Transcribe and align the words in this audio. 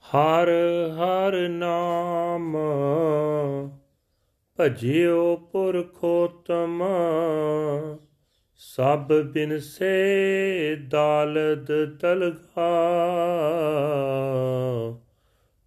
ਹਰ 0.00 0.48
ਹਰ 0.94 1.48
ਨਾਮ 1.48 2.56
ਭਜਿਓ 4.60 5.36
ਪੁਰਖੋਤਮ। 5.36 6.82
ਸਭ 8.62 9.12
ਬਿਨ 9.12 9.58
ਸੇ 9.58 10.76
ਦਾਲਦ 10.88 11.98
ਤਲਗਾ 11.98 12.70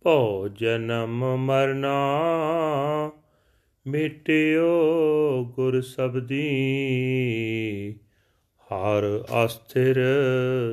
ਭੋ 0.04 0.48
ਜਨਮ 0.48 1.38
ਮਰਨਾ, 1.38 2.02
ਮਿਟਿਓ 3.88 4.72
ਗੁਰ 5.56 5.82
ਸਬਦੀ। 5.82 6.44
ਹਰ 8.64 9.24
ਅਸਥਿਰ 9.46 10.04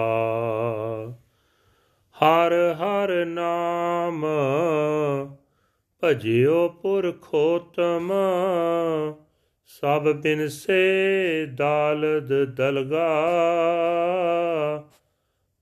ਹਰ 2.17 2.77
ਹਰ 2.79 3.27
ਨਾਮ 3.27 4.27
ਭਜਿਓ 6.05 6.69
ਪੁਰਖੋਤਮ। 6.69 8.13
ਸਭ 9.69 10.09
ਬਿਨ 10.09 10.49
ਸੇ 10.49 11.47
ਦਾਲਦ 11.47 12.45
ਦਲਗਾ 12.45 13.09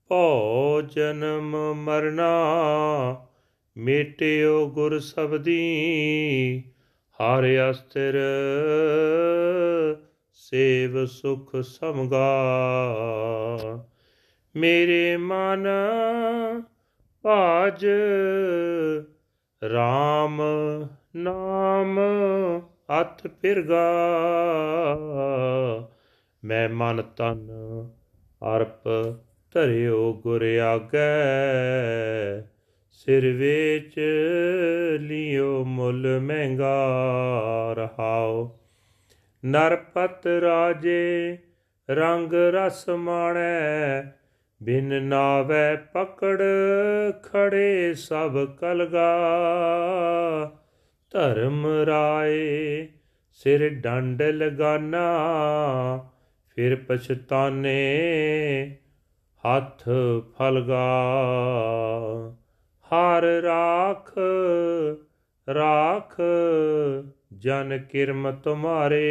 ਭੋ 0.07 0.81
ਜਨਮ 0.81 1.73
ਮਰਨਾ, 1.73 2.29
ਮੇਟਿਓ 3.77 4.69
ਗੁਰ 4.69 4.99
ਸਬਦੀ, 4.99 6.63
ਹਰ 7.19 7.71
ਅਸਤਰ 7.71 8.17
ਸੇਵ 10.33 11.05
ਸੁਖ 11.05 11.55
ਸਮਗਾ। 11.55 12.27
ਮੇਰੇ 14.55 15.17
ਮਨ 15.17 15.67
ਭਾਜ 17.21 17.85
RAM 19.63 20.41
ਨਾਮ 21.15 21.99
ਅਤ 23.01 23.27
ਫਿਰਗਾ। 23.27 23.95
ਮੈਂ 26.43 26.69
ਮਨ 26.69 27.01
ਤਨ 27.01 27.49
ਅਰਪ 28.55 28.83
ਧਰਿਓ 29.53 30.13
ਗੁਰ 30.13 30.41
ਆਗੈ। 30.43 31.07
ਸਿਰ 32.91 33.33
ਵਿੱਚ 33.33 33.99
ਲਿਓ 34.99 35.63
ਮੁੱਲ 35.63 36.19
ਮਹਿੰਗਾ, 36.19 36.87
ਰਹਾਓ। 37.73 38.59
ਨਰਪਤ 39.45 40.27
ਰਾਜੇ 40.27 41.37
ਰੰਗ 41.89 42.33
ਰਸ 42.33 42.89
ਮਾਣੈ। 42.89 44.03
ਬਿਨ 44.63 45.03
ਨਾਵੇ 45.03 45.77
ਪਕੜ 45.93 46.41
ਖੜੇ 47.23 47.93
ਸਭ 47.93 48.45
ਕਲਗਾ। 48.45 49.17
ਧਰਮ 51.11 51.67
ਰਾਏ, 51.85 52.87
ਸਿਰ 53.31 53.69
ਡੰਡ 53.69 54.21
ਲਗਾਨਾ, 54.21 55.03
ਫਿਰ 56.55 56.75
ਪਛਤਾਨੇ, 56.75 57.77
ਹੱਥ 59.43 59.83
ਫਲਗਾ। 60.37 60.87
ਹਰ 62.91 63.23
ਰਾਖ 63.23 64.13
ਰਾਖ, 65.47 66.15
ਜਨ 67.37 67.77
ਕਿਰਮ 67.77 68.31
ਤੁਮਾਰੇ 68.31 69.07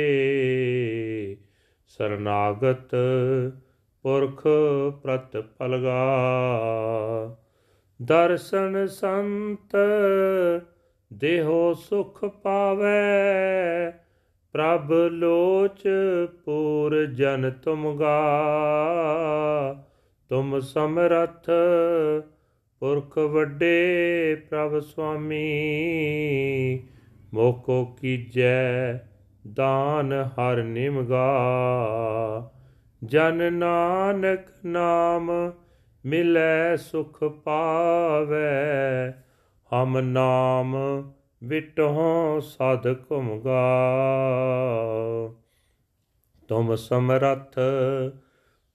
ਸਰਨਾਗਤ 1.87 2.94
ਪੁਰਖ 4.03 4.43
ਪ੍ਰਤ 5.03 5.37
ਫਲਗਾ 5.59 5.97
ਦਰਸ਼ਨ 8.03 8.87
ਸੰਤ 8.87 9.76
ਦੇਹੋ 11.12 11.75
ਸੁਖ 11.75 12.25
ਪਾਵੇ, 12.25 13.93
ਪ੍ਰਭ 14.53 14.93
ਲੋਚ 14.93 15.89
ਪੂਰ 16.44 17.05
ਜਨ 17.05 17.50
ਤੁਮਗਾ। 17.50 18.17
ਤੁਮ 20.28 20.61
ਸਮਰਥ 20.61 21.50
ਪੁਰਖ 22.81 23.19
ਵੱਡੇ 23.19 24.37
ਪ੍ਰਭ 24.50 24.78
ਸੁਆਮੀ, 24.78 25.44
ਮੋਕੋ 27.34 27.84
ਕੀਜੈ 27.84 28.99
ਦਾਨ 29.53 30.12
ਹਰ 30.12 30.62
ਨਿਮਗਾ। 30.62 31.27
ਜਨ 33.05 33.53
ਨਾਨਕ 33.53 34.41
ਨਾਮ 34.67 35.53
ਮਿਲੈ 36.06 36.77
ਸੁਖ 36.77 37.25
ਪਾਵੇ 37.25 38.47
ਹਮ 39.72 39.99
ਨਾਮ 39.99 40.77
ਵਿਟਹੁ 41.44 42.41
ਸਦ 42.41 42.87
ਘੁਮਗਾ 43.12 43.62
ਤੁਮ 46.49 46.75
ਸਮਰਥ 46.75 47.59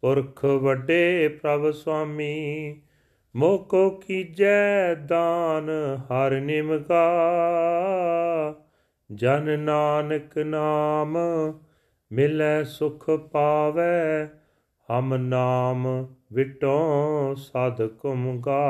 ਪੁਰਖ 0.02 0.46
ਵੱਡੇ 0.46 1.28
ਪ੍ਰਭ 1.42 1.72
ਸੁਆਮੀ 1.72 2.82
ਮੋਕੋ 3.36 3.90
ਕੀਜੈ 3.90 4.96
ਦਾਨ 4.96 5.70
ਹਰ 6.12 6.40
ਨਿਮਗਾ 6.40 7.04
ਜਨ 9.10 9.60
ਨਾਨਕ 9.60 10.38
ਨਾਮ 10.38 11.18
ਮਿਲੈ 12.12 12.64
ਸੁਖ 12.64 13.10
ਪਾਵੇ, 13.10 14.28
ਹਮ 14.90 15.16
ਨਾਮ 15.16 15.88
ਵਿਟੋ 16.34 17.36
ਸਦ 17.38 17.88
ਕੁਮਗਾ 17.88 18.62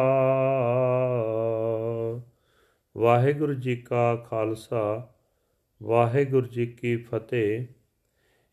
ਵਾਹਿਗੁਰੂ 3.02 3.54
ਜੀ 3.54 3.76
ਕਾ 3.76 4.16
ਖਾਲਸਾ, 4.16 5.10
ਵਾਹਿਗੁਰੂ 5.84 6.48
ਜੀ 6.48 6.66
ਕੀ 6.66 6.98
ਫਤਿਹ। 6.98 7.66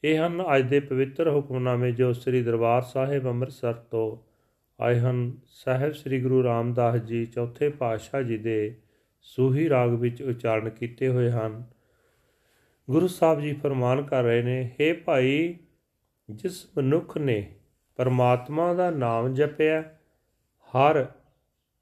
ਇਹ 0.04 0.18
ਹਨ 0.18 0.44
ਅੱਜ 0.56 0.68
ਦੇ 0.68 0.80
ਪਵਿੱਤਰ 0.80 1.30
ਹੁਕਮਨਾਮੇ 1.30 1.92
ਜੋ 1.92 2.12
ਸ੍ਰੀ 2.12 2.42
ਦਰਬਾਰ 2.42 2.82
ਸਾਹਿਬ 2.82 3.26
ਅੰਮ੍ਰਿਤਸਰ 3.26 3.72
ਤੋਂ 3.72 4.16
ਆਏ 4.82 4.98
ਹਨ। 4.98 5.32
ਸਾਹਿਬ 5.46 5.92
ਸ੍ਰੀ 5.92 6.20
ਗੁਰੂ 6.20 6.44
ਰਾਮਦਾਸ 6.44 6.96
ਜੀ 6.96 7.26
ਚੌਥੇ 7.26 7.68
ਪਾਤਸ਼ਾਹ 7.68 8.22
ਜੀ 8.22 8.38
ਦੇ 8.38 8.76
ਸੂਹੀ 9.20 9.68
ਰਾਗ 9.68 9.90
ਵਿੱਚ 9.90 10.22
ਉਚਾਰਨ 10.22 10.70
ਕੀਤੇ 10.70 11.08
ਹੋਏ 11.08 11.30
ਹਨ। 11.30 11.64
ਗੁਰੂ 12.90 13.06
ਸਾਹਿਬ 13.06 13.40
ਜੀ 13.40 13.52
ਫਰਮਾਨ 13.52 14.02
ਕਰ 14.02 14.22
ਰਹੇ 14.22 14.42
ਨੇ 14.42 14.70
हे 14.80 14.96
ਭਾਈ, 15.04 15.56
ਜਿਸ 16.30 16.66
ਮਨੁੱਖ 16.78 17.18
ਨੇ 17.18 17.54
ਪਰਮਾਤਮਾ 17.96 18.74
ਦਾ 18.74 18.90
ਨਾਮ 18.90 19.34
ਜਪਿਆ, 19.34 19.82
ਹਰ 20.68 21.06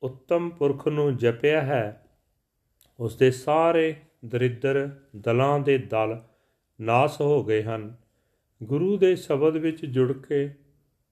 ਉੱਤਮ 0.02 0.50
ਪੁਰਖ 0.50 0.88
ਨੂੰ 0.88 1.16
ਜਪਿਆ 1.16 1.62
ਹੈ 1.62 2.02
ਉਸ 3.00 3.16
ਦੇ 3.16 3.30
ਸਾਰੇ 3.30 3.96
ਦਰਿਦਰ 4.24 4.90
ਦਲਾਂ 5.16 5.58
ਦੇ 5.58 5.78
ਦਲ 5.78 6.20
ਨਾਸ 6.80 7.20
ਹੋ 7.20 7.44
ਗਏ 7.44 7.62
ਹਨ। 7.62 7.96
ਗੁਰੂ 8.62 8.98
ਦੇ 8.98 9.16
ਸ਼ਬਦ 9.16 9.56
ਵਿੱਚ 9.56 9.86
ਜੁੜ 9.86 10.12
ਕੇ 10.12 10.54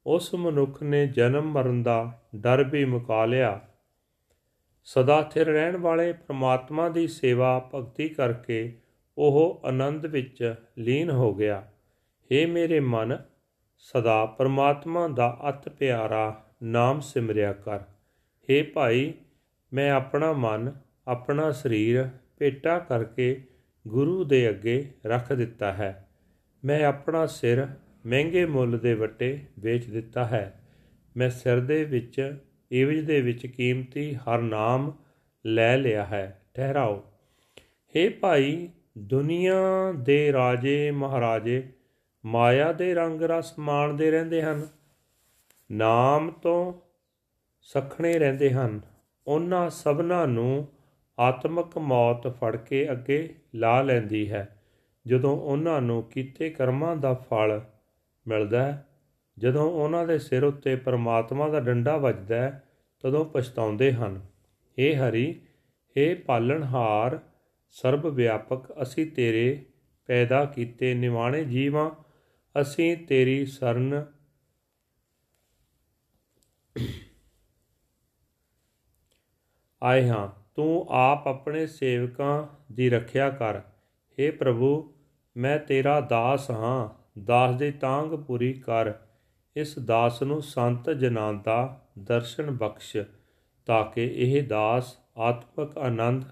ਉਸ 0.06 0.34
ਮਨੁੱਖ 0.34 0.83
ਨੇ 0.83 1.06
ਜਨਮ 1.06 1.53
ਮਰਨ 1.53 1.83
ਦਾ 1.83 2.22
ਡਰ 2.37 2.65
ਵੀ 2.65 2.84
ਮੁਕਾ 2.84 3.25
ਲਿਆ। 3.25 3.61
ਸਦਾ 4.84 5.22
ਸਥਿਰ 5.22 5.47
ਰਹਿਣ 5.47 5.77
ਵਾਲੇ 5.77 6.12
ਪ੍ਰਮਾਤਮਾ 6.12 6.89
ਦੀ 6.89 7.09
ਸੇਵਾ 7.09 7.71
ਭਗਤੀ 7.75 8.09
ਕਰਕੇ 8.09 8.78
ਉਹ 9.19 9.62
ਆਨੰਦ 9.65 10.06
ਵਿੱਚ 10.06 10.54
ਲੀਨ 10.78 11.10
ਹੋ 11.10 11.34
ਗਿਆ। 11.34 11.69
हे 12.25 12.48
ਮੇਰੇ 12.48 12.81
ਮਨ, 12.81 13.19
ਸਦਾ 13.78 14.27
ਪ੍ਰਮਾਤਮਾ 14.27 15.09
ਦਾ 15.09 15.39
ਅਤ 15.48 15.69
ਪਿਆਰਾ 15.69 16.45
ਨਾਮ 16.63 17.01
ਸਿਮਰਿਆ 17.01 17.53
ਕਰ। 17.53 17.78
हे 18.42 18.65
ਭਾਈ, 18.75 19.15
ਮੈਂ 19.72 19.92
ਆਪਣਾ 19.92 20.33
ਮਨ 20.33 20.84
ਆਪਣਾ 21.09 21.53
ਸਰੀਰ 21.53 22.09
ਭੇਟਾ 22.39 22.78
ਕਰਕੇ 22.78 23.45
ਗੁਰੂ 23.89 24.24
ਦੇ 24.24 24.51
ਅੱਗੇ 24.51 24.91
ਰੱਖ 25.06 25.33
ਦਿੱਤਾ 25.33 25.72
ਹੈ। 25.72 26.09
ਮੈਂ 26.65 26.84
ਆਪਣਾ 26.84 27.27
ਸਿਰ 27.27 27.66
ਮਹਿੰਗੇ 28.06 28.47
ਮੁੱਲ 28.47 28.78
ਦੇ 28.78 28.95
ਵੱਟੇ 28.95 29.45
ਵੇਚ 29.59 29.84
ਦਿੱਤਾ 29.84 30.24
ਹੈ। 30.24 30.60
ਮੈਂ 31.16 31.30
ਸਿਰ 31.30 31.60
ਦੇ 31.60 31.84
ਵਿੱਚ, 31.84 32.36
ਇਵਜ 32.72 33.01
ਦੇ 33.01 33.21
ਵਿੱਚ 33.21 33.47
ਕੀਮਤੀ 33.47 34.15
ਹਰ 34.15 34.39
ਨਾਮ 34.39 34.92
ਲੈ 35.47 35.77
ਲਿਆ 35.77 36.04
ਹੈ। 36.04 36.42
ਠਹਿਰਾਓ। 36.54 37.12
हे 37.60 38.12
ਭਾਈ, 38.21 38.68
ਦੁਨੀਆ 38.98 39.60
ਦੇ 39.98 40.33
ਰਾਜੇ 40.33 40.91
ਮਹਾਰਾਜੇ 40.91 41.68
ਮਾਇਆ 42.27 42.72
ਦੇ 42.72 42.95
ਰੰਗ 42.95 43.22
ਰਸ 43.22 43.59
ਮਾਣਦੇ 43.59 44.10
ਰਹਿੰਦੇ 44.10 44.42
ਹਨ। 44.42 44.68
ਨਾਮ 45.72 46.30
ਤੋਂ 46.30 46.72
ਸਖਣੇ 47.60 48.18
ਰਹਿੰਦੇ 48.18 48.50
ਹਨ। 48.50 48.80
ਉਹਨਾਂ 49.27 49.71
ਸਭਨਾਂ 49.71 50.27
ਨੂੰ 50.27 50.68
ਆਤਮਕ 51.19 51.78
ਮੌਤ 51.78 52.27
ਫੜ 52.28 52.57
ਕੇ 52.57 52.91
ਅੱਗੇ 52.93 53.34
ਲਾ 53.55 53.83
ਲੈਂਦੀ 53.83 54.31
ਹੈ। 54.31 54.61
ਜਦੋਂ 55.07 55.37
ਉਹਨਾਂ 55.37 55.81
ਨੂੰ 55.83 56.03
ਕੀਤੇ 56.03 56.51
ਕਰਮਾਂ 56.51 56.97
ਦਾ 56.97 57.15
ਫਲ 57.15 57.61
ਮਿਲਦਾ 58.27 58.65
ਹੈ, 58.65 58.87
ਜਦੋਂ 59.39 59.71
ਉਹਨਾਂ 59.71 60.07
ਦੇ 60.07 60.19
ਸਿਰ 60.19 60.45
ਉੱਤੇ 60.45 60.77
ਪਰਮਾਤਮਾ 60.77 61.49
ਦਾ 61.49 61.61
ਡੰਡਾ 61.61 61.97
ਵੱਜਦਾ 61.97 62.37
ਹੈ, 62.37 62.63
ਤਦੋਂ 63.01 63.25
ਪਛਤਾਉਂਦੇ 63.25 63.93
ਹਨ। 63.93 64.21
ਏ 64.78 64.95
ਹਰੀ 64.95 65.41
ਏ 65.97 66.15
ਪਾਲਣਹਾਰ 66.15 67.19
ਸਰਬ 67.71 68.07
ਵਿਆਪਕ 68.07 68.83
ਅਸੀਂ 68.83 69.10
ਤੇਰੇ 69.10 69.65
ਪੈਦਾ 70.07 70.45
ਕੀਤੇ 70.45 70.95
ਨਿਵਾਣੇ 70.95 71.45
ਜੀਵਾਂ, 71.45 71.91
ਅਸੀਂ 72.60 72.97
ਤੇਰੀ 72.97 73.45
ਸਰਨ 73.47 74.05
ਆਏ 79.83 80.09
ਹਾਂ। 80.09 80.44
ਤੂੰ 80.56 80.85
ਆਪ 80.90 81.28
ਆਪਣੇ 81.28 81.66
ਸੇਵਕਾਂ 81.67 82.46
ਦੀ 82.72 82.90
ਰੱਖਿਆ 82.90 83.29
ਕਰ 83.29 83.61
हे 84.17 84.32
ਪ੍ਰਭੂ 84.38 84.72
ਮੈਂ 85.35 85.58
ਤੇਰਾ 85.59 86.00
ਦਾਸ 86.02 86.50
ਹਾਂ 86.52 86.90
ਦਾਸ 87.23 87.56
ਦੀ 87.56 87.72
ਤਾਂਗ 87.72 88.14
ਪੂਰੀ 88.17 88.53
ਕਰ 88.61 88.94
ਇਸ 89.56 89.78
ਦਾਸ 89.79 90.22
ਨੂੰ 90.23 90.41
ਸੰਤ 90.41 90.90
ਜਨਾਂ 90.90 91.34
ਦਾ 91.35 91.61
ਦਰਸ਼ਨ 92.00 92.52
ਬਖਸ਼ 92.52 92.96
ਤਾਂ 93.67 93.84
ਕਿ 93.85 94.06
ਇਹ 94.17 94.41
ਦਾਸ 94.44 94.97
ਆਤਮਿਕ 95.20 95.78
ਆਨੰਦ 95.78 96.23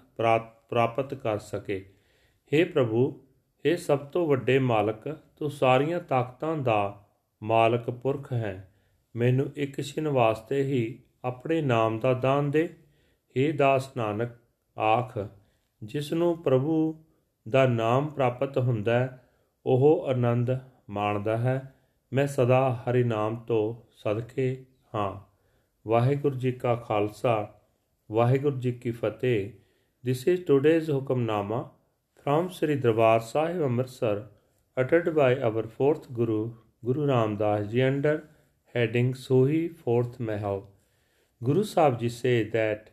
ਪ੍ਰਾਪਤ 0.68 1.14
ਕਰ 1.14 1.38
ਸਕੇ 1.38 1.84
हे 2.52 2.64
ਪ੍ਰਭੂ 2.72 3.08
हे 3.64 3.76
ਸਭ 3.78 4.04
ਤੋਂ 4.04 4.26
ਵੱਡੇ 4.26 4.58
ਮਾਲਕ 4.58 5.08
ਤੂੰ 5.38 5.50
ਸਾਰੀਆਂ 5.50 6.00
ਤਾਕਤਾਂ 6.00 6.56
ਦਾ 6.56 7.04
ਮਾਲਕ 7.42 7.90
ਪੁਰਖ 7.92 8.32
ਹੈ 8.32 8.70
ਮੈਨੂੰ 9.14 9.50
ਇੱਕ 9.56 9.80
ਛਿਨ 9.80 10.08
ਵਾਸਤੇ 10.08 10.62
ਹੀ 10.62 10.82
ਆਪਣੇ 11.24 11.60
ਨਾਮ 11.62 11.98
ਦਾ 11.98 12.12
ਦਾਨ 12.14 12.50
ਦੇ 12.50 12.68
हे 13.37 13.55
ਦਾਸ 13.55 13.97
ਨਾਨਕ, 13.97 14.29
ਆਖ 14.79 15.17
ਜਿਸ 15.83 16.13
ਨੂੰ 16.13 16.43
ਪ੍ਰਭੂ 16.43 17.03
ਦਾ 17.49 17.67
ਨਾਮ 17.67 18.07
ਪ੍ਰਾਪਤ 18.07 18.57
ਹੁੰਦਾ 18.57 18.99
ਹੈ, 18.99 19.29
ਉਹ 19.65 20.05
ਆਨੰਦ 20.07 20.51
ਮਾਣਦਾ 20.89 21.37
ਹੈ। 21.37 21.75
ਮੈਂ 22.13 22.27
ਸਦਾ 22.27 22.73
ਹਰੀ 22.73 23.03
ਨਾਮ 23.03 23.35
ਤੋਂ 23.35 23.91
ਸਦਕੇ 23.91 24.65
ਹਾਂ। 24.95 25.33
ਵਾਹਿਗੁਰੂ 25.89 26.35
ਜੀ 26.35 26.51
ਕਾ 26.51 26.75
ਖਾਲਸਾ, 26.75 27.53
ਵਾਹਿਗੁਰੂ 28.11 28.59
ਜੀ 28.59 28.71
ਕੀ 28.71 28.91
ਫਤਿਹ। 28.91 29.51
This 30.05 30.27
is 30.27 30.45
today's 30.45 30.91
Hukamnama 30.91 31.71
from 32.15 32.49
Sri 32.49 32.75
Darbar 32.75 33.19
Sahib 33.19 33.63
Amritsar, 33.63 34.29
uttered 34.81 35.11
by 35.11 35.51
our 35.51 35.63
fourth 35.63 36.19
guru 36.19 36.45
guru 36.87 36.99
ramdas 36.99 37.65
ji 37.65 37.79
under, 37.91 38.19
heading 38.75 39.11
sohi 39.11 39.67
fourth 39.67 40.25
mahal 40.25 40.59
guru 41.47 41.59
sahib 41.59 41.95
ji 41.95 42.07
say 42.07 42.47
that 42.47 42.92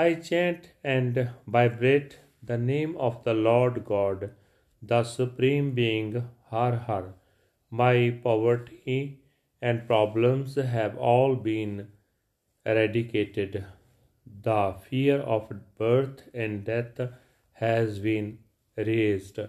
i 0.00 0.14
chant 0.28 0.72
and 0.96 1.16
vibrate 1.46 2.18
the 2.50 2.58
name 2.58 2.96
of 3.08 3.22
the 3.24 3.34
lord 3.34 3.84
god 3.84 4.30
the 4.82 5.02
supreme 5.04 5.72
being 5.74 6.12
har 6.50 6.76
har. 6.86 7.14
My 7.70 8.10
poverty 8.22 9.20
and 9.60 9.86
problems 9.86 10.54
have 10.54 10.96
all 10.96 11.34
been 11.34 11.88
eradicated. 12.64 13.64
The 14.42 14.74
fear 14.88 15.18
of 15.18 15.50
birth 15.76 16.22
and 16.32 16.64
death 16.64 17.00
has 17.54 17.98
been 17.98 18.38
raised. 18.76 19.40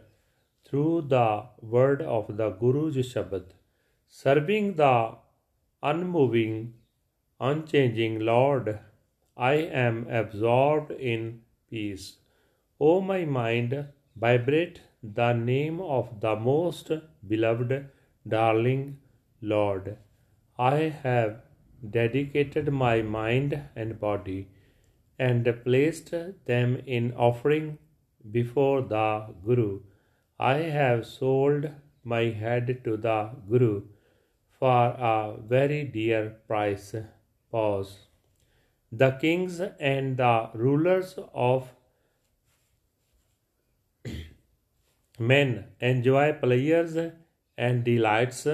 Through 0.66 1.02
the 1.10 1.46
word 1.62 2.02
of 2.02 2.36
the 2.38 2.50
Guru's 2.50 2.98
Shabad, 3.14 3.54
serving 4.08 4.76
the 4.76 5.16
unmoving, 5.82 6.74
unchanging 7.40 8.20
Lord, 8.20 8.80
I 9.40 9.54
am 9.82 10.06
absorbed 10.10 10.92
in 10.92 11.44
peace. 11.70 12.18
O 12.78 13.00
my 13.00 13.24
mind, 13.24 13.86
vibrate 14.18 14.82
the 15.02 15.32
name 15.32 15.80
of 15.80 16.20
the 16.20 16.36
most 16.36 16.92
beloved, 17.26 17.90
darling 18.28 18.98
Lord. 19.42 19.96
I 20.58 20.76
have 21.04 21.42
dedicated 21.90 22.74
my 22.74 23.02
mind 23.02 23.62
and 23.78 23.98
body 23.98 24.50
and 25.18 25.48
placed 25.64 26.14
them 26.46 26.82
in 26.86 27.14
offering 27.14 27.78
before 28.30 28.82
the 28.82 29.34
Guru. 29.46 29.80
I 30.38 30.56
have 30.56 31.06
sold 31.06 31.70
my 32.04 32.24
head 32.44 32.84
to 32.84 32.98
the 32.98 33.32
Guru 33.48 33.84
for 34.60 34.88
a 35.14 35.36
very 35.48 35.86
dear 35.86 36.36
price. 36.46 36.94
Pause. 37.50 38.09
The 38.92 39.12
kings 39.12 39.60
and 39.60 40.18
the 40.18 40.50
rulers 40.54 41.18
of 41.34 41.74
men 45.20 45.66
enjoy 45.80 46.34
pleasures 46.34 47.12
and 47.58 47.84
delights, 47.84 48.48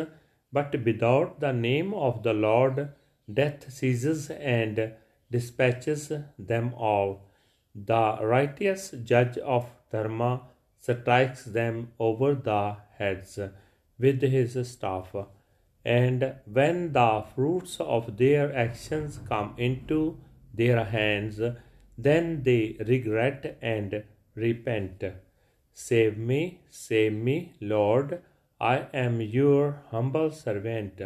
but 0.52 0.76
without 0.84 1.40
the 1.40 1.54
name 1.54 1.94
of 1.94 2.24
the 2.24 2.34
Lord, 2.34 2.90
death 3.32 3.72
seizes 3.72 4.30
and 4.30 4.94
dispatches 5.32 6.12
them 6.38 6.74
all. 6.74 7.30
The 7.74 8.18
righteous 8.22 8.92
judge 9.04 9.38
of 9.38 9.70
Dharma 9.92 10.42
strikes 10.78 11.46
them 11.46 11.92
over 12.00 12.36
the 12.36 12.78
heads 12.98 13.40
with 13.98 14.22
his 14.22 14.70
staff. 14.70 15.16
And 15.86 16.36
when 16.52 16.94
the 16.94 17.24
fruits 17.36 17.80
of 17.80 18.18
their 18.18 18.56
actions 18.56 19.20
come 19.30 19.54
into 19.58 20.18
their 20.54 20.84
hands, 20.84 21.40
then 21.98 22.42
they 22.44 22.76
regret 22.88 23.58
and 23.62 24.04
repent. 24.34 25.04
Save 25.72 26.18
me, 26.18 26.62
save 26.70 27.14
me, 27.14 27.54
Lord. 27.62 28.22
I 28.60 28.88
am 28.94 29.22
your 29.22 29.84
humble 29.92 30.32
servant, 30.32 31.02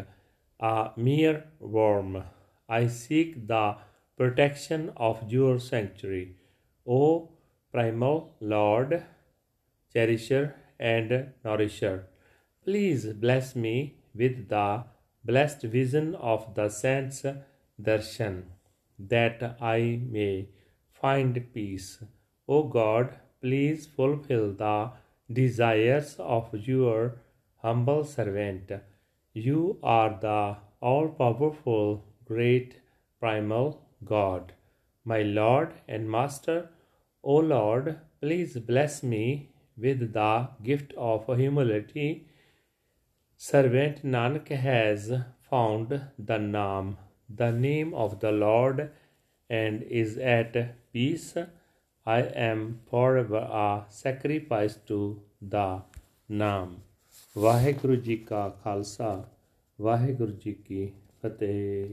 a 0.59 0.91
mere 0.95 1.45
worm. 1.59 2.23
I 2.69 2.87
seek 2.87 3.47
the 3.47 3.75
protection 4.15 4.91
of 4.95 5.23
your 5.27 5.59
sanctuary. 5.59 6.35
O 6.87 7.31
primal 7.71 8.35
Lord, 8.39 9.03
cherisher 9.93 10.55
and 10.79 11.33
nourisher. 11.43 12.07
Please 12.63 13.05
bless 13.07 13.55
me 13.55 13.98
with 14.19 14.37
the 14.49 14.83
blessed 15.29 15.63
vision 15.77 16.07
of 16.15 16.53
the 16.55 16.67
saints' 16.69 17.25
darshan, 17.87 18.37
that 19.13 19.57
I 19.61 20.01
may 20.17 20.49
find 21.01 21.41
peace. 21.53 21.89
O 22.47 22.63
God, 22.63 23.17
please 23.41 23.87
fulfill 23.87 24.47
the 24.53 24.91
desires 25.31 26.15
of 26.19 26.53
your 26.67 27.01
humble 27.63 28.03
servant. 28.03 28.71
You 29.33 29.77
are 29.83 30.17
the 30.21 30.57
all 30.81 31.09
powerful, 31.09 32.05
great, 32.25 32.75
primal 33.19 33.67
God. 34.03 34.53
My 35.03 35.21
Lord 35.21 35.73
and 35.87 36.09
Master, 36.09 36.69
O 37.23 37.35
Lord, 37.35 37.99
please 38.21 38.57
bless 38.57 39.03
me 39.03 39.49
with 39.77 40.13
the 40.13 40.49
gift 40.63 40.93
of 40.97 41.25
humility. 41.37 42.28
Servant 43.40 44.04
Nanak 44.04 44.48
has 44.48 45.12
found 45.40 45.88
the 46.18 46.38
Naam, 46.38 46.96
the 47.28 47.50
name 47.52 47.92
of 47.94 48.20
the 48.20 48.32
Lord, 48.32 48.90
and 49.50 49.82
is 49.82 50.16
at 50.18 50.56
peace. 50.92 51.36
I 52.06 52.20
am 52.22 52.80
forever 52.90 53.36
a 53.36 53.84
sacrifice 53.90 54.76
to 54.86 55.20
the 55.40 55.82
Naam. 56.30 56.80
Waheguru 57.38 57.94
ji 57.96 58.16
ਕਾ 58.16 58.48
ਖਾਲਸਾ 58.62 59.10
ਵਾਹਿਗੁਰੂ 59.80 60.32
ਜੀ 60.42 60.52
ਕੀ 60.52 60.86
ਫਤਿਹ 61.22 61.90